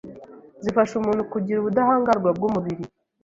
zifasha 0.63 0.93
umuntu 0.97 1.23
kugira 1.31 1.57
ubudahangarwa 1.59 2.29
bw’umubiri 2.37 2.83